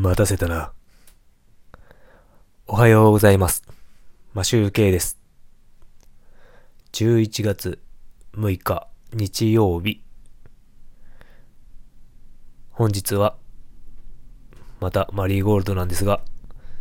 [0.00, 0.70] 待たせたな。
[2.68, 3.64] おはようございます。
[4.32, 5.18] マシューケイです。
[6.92, 7.80] 11月
[8.34, 10.04] 6日日曜日。
[12.70, 13.34] 本日は、
[14.78, 16.20] またマリーゴールドなんですが、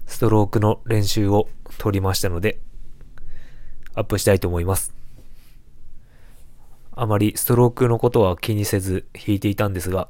[0.06, 1.50] ストロークの練習を
[1.80, 2.62] 取りましたので、
[3.96, 4.94] アップしたいと思います。
[6.92, 10.08] あまりストロークのことは気にせず弾いていたんですが、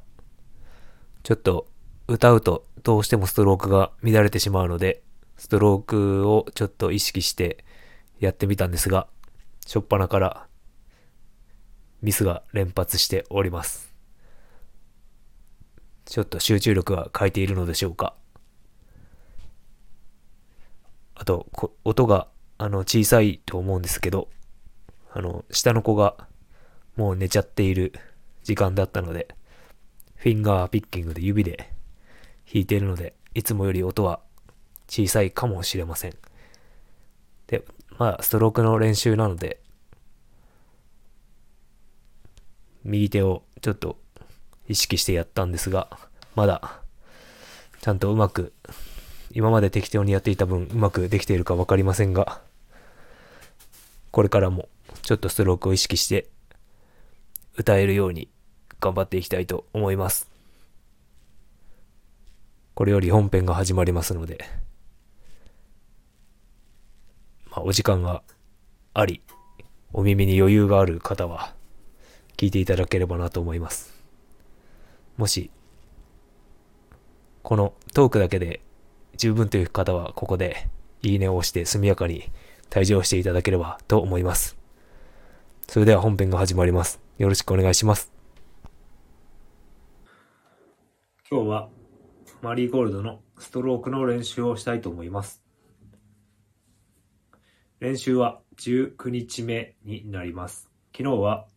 [1.24, 1.68] ちょっと
[2.08, 5.04] 歌うとどうしてもストロークが乱れてしまうので、
[5.36, 7.66] ストロークをちょっと意識して
[8.20, 9.08] やってみたんですが、
[9.66, 10.48] しょっぱなから
[12.02, 13.94] ミスが連発しております。
[16.06, 18.16] ちょっと集中力が欠いているのでしょうか。
[21.16, 21.48] あと、
[21.84, 24.30] 音があの小さいと思うんですけど、
[25.12, 26.16] あの、下の子が
[26.96, 27.92] もう寝ちゃっている
[28.44, 29.28] 時間だったので、
[30.16, 31.77] フィンガーピッキングで指で
[32.52, 34.22] 弾いているので、いつもより音は
[34.88, 36.16] 小さいかもしれません。
[37.48, 37.64] で、
[37.98, 39.60] まあ、ストロークの練習なので、
[42.84, 43.98] 右手をちょっと
[44.68, 45.90] 意識してやったんですが、
[46.36, 46.82] まだ、
[47.82, 48.54] ちゃんとうまく、
[49.32, 52.42] 今まで適当にやっていた分、うまくできているかわかりませんが、
[54.12, 54.70] これからも
[55.04, 56.30] ちょっとストロークを意識して
[57.56, 58.30] 歌えるように
[58.80, 60.37] 頑張っていきたいと思います。
[62.78, 64.38] これより本編が始まりますので、
[67.50, 68.22] まあ、お時間が
[68.94, 69.24] あり、
[69.94, 71.56] お耳に余裕がある方は、
[72.38, 74.06] 聞いていただければなと思います。
[75.18, 75.50] もし、
[77.42, 78.62] このトークだけで
[79.16, 80.70] 十分という方は、ここで
[81.02, 82.30] いいねを押して速やかに
[82.70, 84.56] 退場していただければと思います。
[85.68, 87.00] それでは本編が始まります。
[87.18, 88.12] よろしくお願いします。
[91.28, 91.77] 今日は
[92.42, 95.44] マリーゴールドのストロークの練習をしたいと思います。
[97.80, 100.70] 練習は19日目になります。
[100.96, 101.48] 昨日は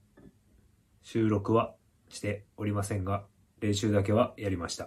[1.02, 1.74] 収録は
[2.08, 3.24] しておりませんが、
[3.60, 4.84] 練習だけはやりました。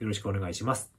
[0.00, 0.92] よろしくお願いします。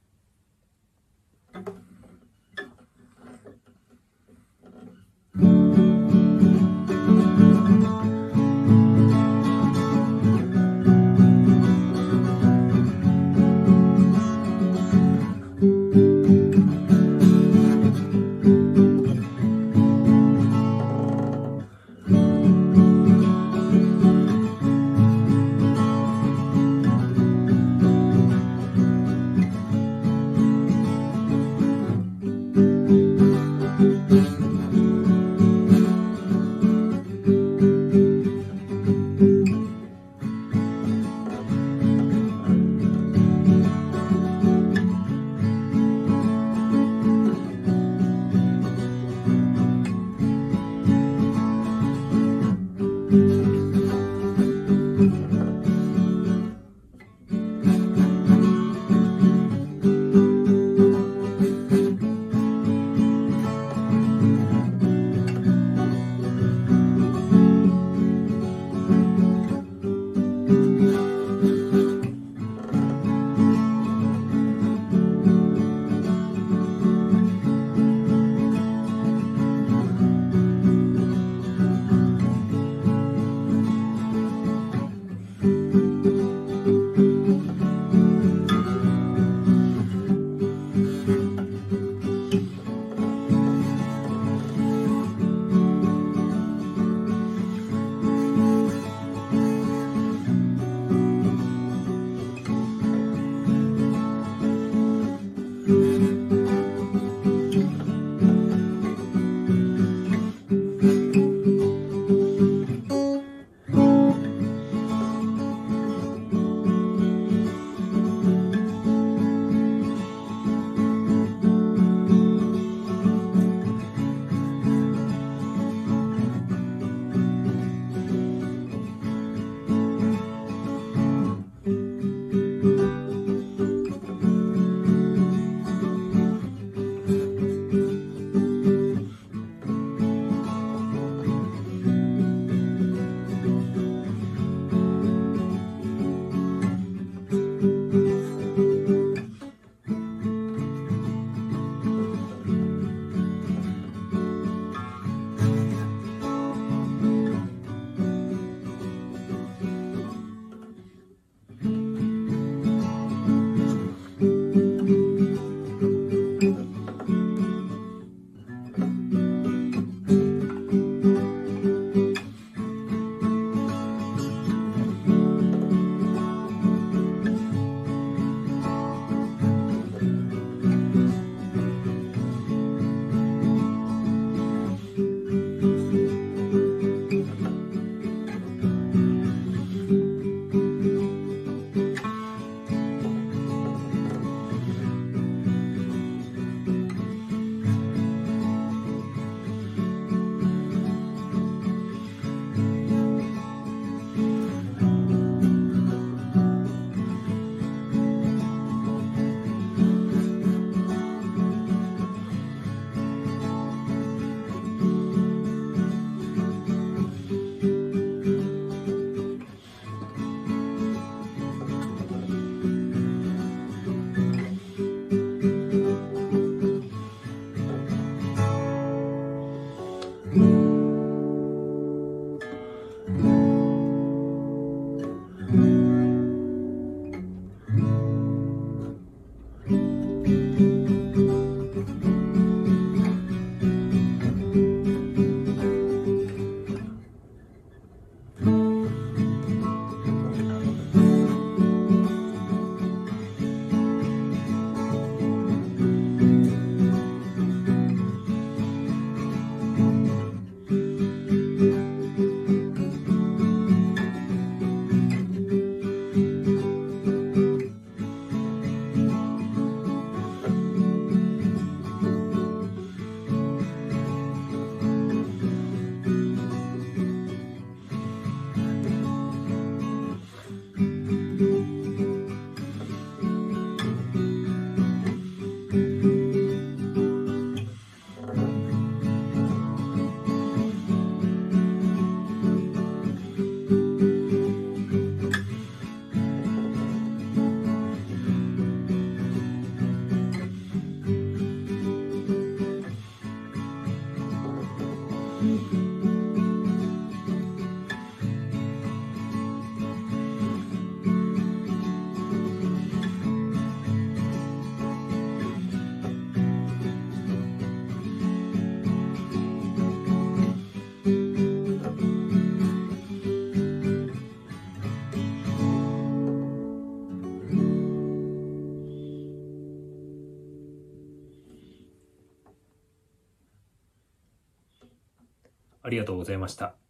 [335.88, 336.87] ありがとうございました。